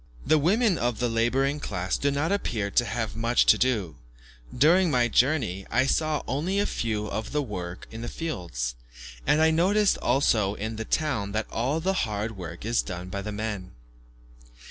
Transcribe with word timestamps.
The 0.25 0.39
women 0.39 0.79
of 0.79 0.97
the 0.97 1.07
labouring 1.09 1.59
class 1.59 1.95
do 1.95 2.09
not 2.09 2.31
appear 2.31 2.71
to 2.71 2.85
have 2.85 3.15
much 3.15 3.45
to 3.45 3.55
do; 3.55 3.97
during 4.51 4.89
my 4.89 5.07
journey, 5.07 5.67
I 5.69 5.85
saw 5.85 6.23
only 6.27 6.57
a 6.57 6.65
few 6.65 7.11
at 7.11 7.29
work 7.35 7.85
in 7.91 8.01
the 8.01 8.07
fields, 8.07 8.73
and 9.27 9.39
I 9.39 9.51
noticed 9.51 9.99
also 9.99 10.55
in 10.55 10.77
the 10.77 10.85
town 10.85 11.33
that 11.33 11.45
all 11.51 11.79
the 11.79 11.93
hard 12.09 12.35
work 12.35 12.65
is 12.65 12.81
done 12.81 13.09
by 13.09 13.21
the 13.21 13.31
men. 13.31 13.73